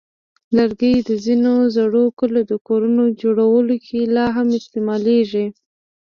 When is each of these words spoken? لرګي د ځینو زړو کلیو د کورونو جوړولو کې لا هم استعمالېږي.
لرګي 0.57 0.93
د 1.07 1.09
ځینو 1.25 1.53
زړو 1.75 2.03
کلیو 2.19 2.47
د 2.51 2.53
کورونو 2.67 3.03
جوړولو 3.21 3.75
کې 3.87 3.99
لا 4.15 4.25
هم 4.35 4.47
استعمالېږي. 4.59 5.45